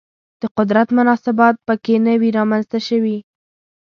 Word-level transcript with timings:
د 0.41 0.43
قدرت 0.57 0.87
مناسبات 0.97 1.55
په 1.67 1.73
کې 1.83 1.95
نه 2.05 2.13
وي 2.19 2.29
رامنځته 2.37 2.79
شوي 2.87 3.17